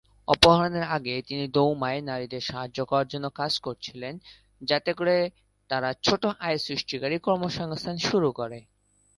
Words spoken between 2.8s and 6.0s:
করার জন্য কাজ করছিলেন যাতে তারা